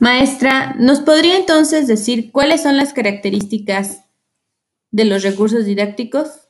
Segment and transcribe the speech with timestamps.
[0.00, 4.06] Maestra, ¿nos podría entonces decir cuáles son las características
[4.90, 6.48] de los recursos didácticos?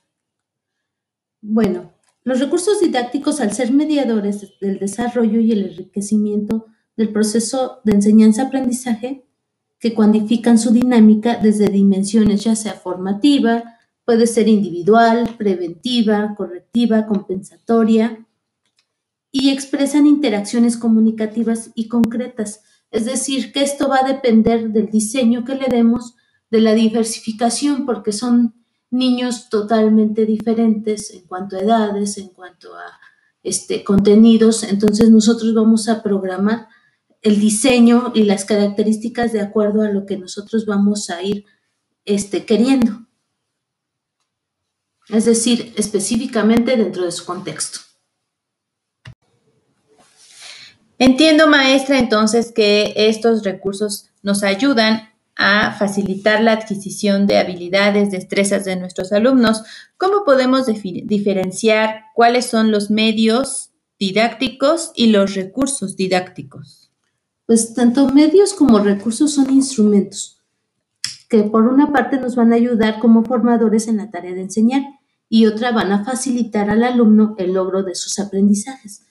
[1.40, 6.66] Bueno, los recursos didácticos, al ser mediadores del desarrollo y el enriquecimiento
[6.96, 9.26] del proceso de enseñanza-aprendizaje,
[9.80, 18.24] que cuantifican su dinámica desde dimensiones ya sea formativa, puede ser individual, preventiva, correctiva, compensatoria,
[19.32, 22.62] y expresan interacciones comunicativas y concretas.
[22.90, 26.16] Es decir, que esto va a depender del diseño que le demos,
[26.50, 28.54] de la diversificación, porque son
[28.90, 32.84] niños totalmente diferentes en cuanto a edades, en cuanto a
[33.42, 34.64] este, contenidos.
[34.64, 36.68] Entonces nosotros vamos a programar
[37.22, 41.44] el diseño y las características de acuerdo a lo que nosotros vamos a ir
[42.04, 43.06] este, queriendo.
[45.08, 47.89] Es decir, específicamente dentro de su contexto.
[51.00, 58.66] Entiendo, maestra, entonces que estos recursos nos ayudan a facilitar la adquisición de habilidades, destrezas
[58.66, 59.62] de nuestros alumnos.
[59.96, 66.90] ¿Cómo podemos diferenciar cuáles son los medios didácticos y los recursos didácticos?
[67.46, 70.42] Pues tanto medios como recursos son instrumentos
[71.30, 74.82] que por una parte nos van a ayudar como formadores en la tarea de enseñar
[75.30, 79.06] y otra van a facilitar al alumno el logro de sus aprendizajes.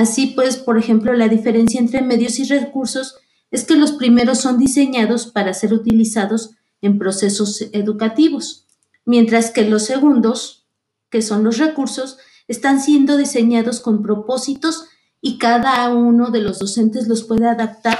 [0.00, 3.16] Así pues, por ejemplo, la diferencia entre medios y recursos
[3.50, 8.64] es que los primeros son diseñados para ser utilizados en procesos educativos,
[9.04, 10.66] mientras que los segundos,
[11.10, 12.16] que son los recursos,
[12.48, 14.86] están siendo diseñados con propósitos
[15.20, 17.98] y cada uno de los docentes los puede adaptar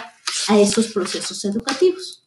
[0.48, 2.20] a esos procesos educativos.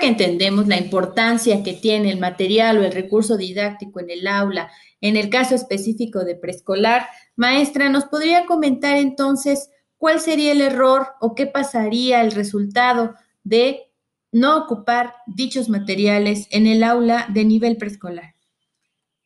[0.00, 4.70] Que entendemos la importancia que tiene el material o el recurso didáctico en el aula,
[5.00, 7.06] en el caso específico de preescolar,
[7.36, 13.92] maestra, ¿nos podría comentar entonces cuál sería el error o qué pasaría el resultado de
[14.32, 18.34] no ocupar dichos materiales en el aula de nivel preescolar?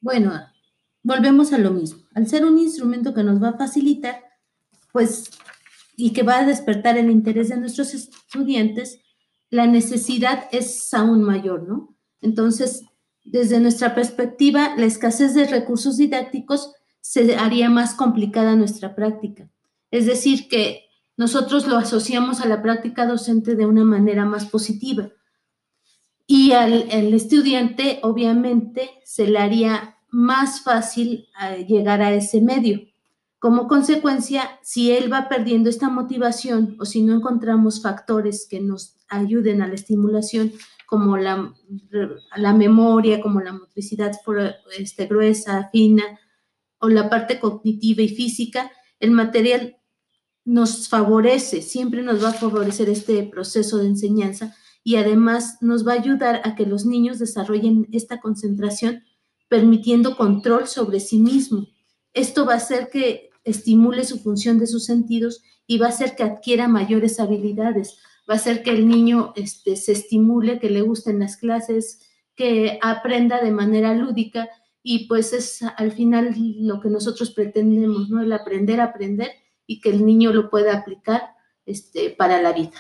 [0.00, 0.32] Bueno,
[1.02, 2.02] volvemos a lo mismo.
[2.14, 4.22] Al ser un instrumento que nos va a facilitar,
[4.92, 5.30] pues,
[5.96, 9.00] y que va a despertar el interés de nuestros estudiantes,
[9.54, 11.94] la necesidad es aún mayor, ¿no?
[12.20, 12.82] Entonces,
[13.22, 19.48] desde nuestra perspectiva, la escasez de recursos didácticos se haría más complicada nuestra práctica.
[19.92, 25.10] Es decir, que nosotros lo asociamos a la práctica docente de una manera más positiva.
[26.26, 32.80] Y al, estudiante, obviamente, se le haría más fácil eh, llegar a ese medio.
[33.44, 38.96] Como consecuencia, si él va perdiendo esta motivación o si no encontramos factores que nos
[39.06, 40.50] ayuden a la estimulación,
[40.86, 41.52] como la,
[42.36, 44.12] la memoria, como la motricidad
[44.78, 46.04] este, gruesa, fina,
[46.78, 49.76] o la parte cognitiva y física, el material
[50.46, 55.92] nos favorece, siempre nos va a favorecer este proceso de enseñanza y además nos va
[55.92, 59.04] a ayudar a que los niños desarrollen esta concentración
[59.48, 61.66] permitiendo control sobre sí mismo.
[62.14, 66.16] Esto va a hacer que estimule su función de sus sentidos y va a hacer
[66.16, 70.82] que adquiera mayores habilidades, va a hacer que el niño este, se estimule, que le
[70.82, 72.00] gusten las clases,
[72.34, 74.48] que aprenda de manera lúdica
[74.82, 78.20] y pues es al final lo que nosotros pretendemos, ¿no?
[78.20, 79.32] El aprender aprender
[79.66, 81.22] y que el niño lo pueda aplicar
[81.64, 82.76] este, para la vida.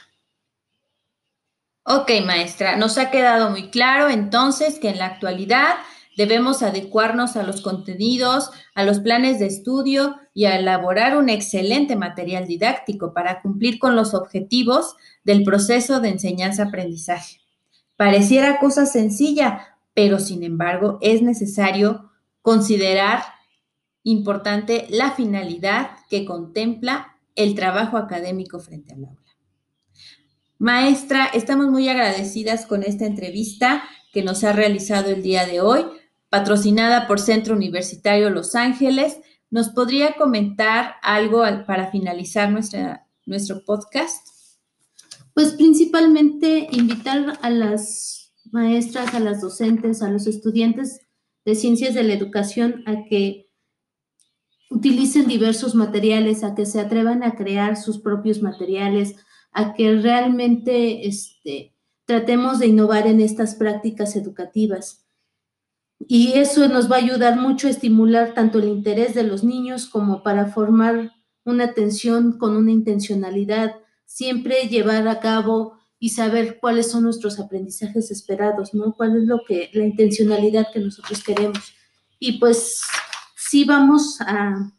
[1.86, 5.76] Ok, maestra, nos ha quedado muy claro entonces que en la actualidad
[6.16, 11.96] Debemos adecuarnos a los contenidos, a los planes de estudio y a elaborar un excelente
[11.96, 17.40] material didáctico para cumplir con los objetivos del proceso de enseñanza-aprendizaje.
[17.96, 22.10] Pareciera cosa sencilla, pero sin embargo es necesario
[22.42, 23.22] considerar
[24.02, 29.20] importante la finalidad que contempla el trabajo académico frente al aula.
[30.58, 33.82] Maestra, estamos muy agradecidas con esta entrevista
[34.12, 35.84] que nos ha realizado el día de hoy
[36.34, 39.20] patrocinada por Centro Universitario Los Ángeles.
[39.50, 44.26] ¿Nos podría comentar algo para finalizar nuestro podcast?
[45.32, 51.02] Pues principalmente invitar a las maestras, a las docentes, a los estudiantes
[51.44, 53.48] de ciencias de la educación a que
[54.70, 59.14] utilicen diversos materiales, a que se atrevan a crear sus propios materiales,
[59.52, 61.76] a que realmente este,
[62.06, 65.03] tratemos de innovar en estas prácticas educativas
[65.98, 69.86] y eso nos va a ayudar mucho a estimular tanto el interés de los niños
[69.86, 71.12] como para formar
[71.44, 78.10] una atención con una intencionalidad, siempre llevar a cabo y saber cuáles son nuestros aprendizajes
[78.10, 78.94] esperados, ¿no?
[78.94, 81.72] Cuál es lo que, la intencionalidad que nosotros queremos.
[82.18, 82.82] Y pues
[83.36, 84.72] sí vamos a,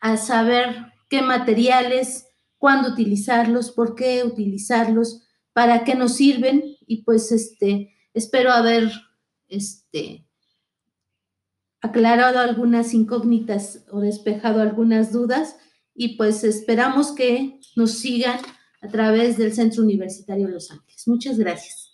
[0.00, 2.26] a saber qué materiales,
[2.58, 8.90] cuándo utilizarlos, por qué utilizarlos, para qué nos sirven y pues este, espero haber
[9.48, 10.26] este,
[11.84, 15.56] aclarado algunas incógnitas o despejado algunas dudas
[15.94, 18.40] y pues esperamos que nos sigan
[18.80, 21.06] a través del Centro Universitario Los Ángeles.
[21.06, 21.92] Muchas gracias.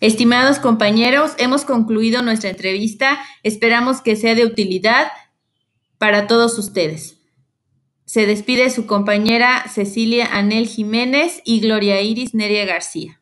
[0.00, 3.20] Estimados compañeros, hemos concluido nuestra entrevista.
[3.42, 5.12] Esperamos que sea de utilidad
[5.98, 7.18] para todos ustedes.
[8.06, 13.19] Se despide su compañera Cecilia Anel Jiménez y Gloria Iris Neria García.